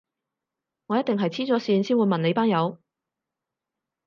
[0.87, 2.79] 我一定係痴咗線先會問你班友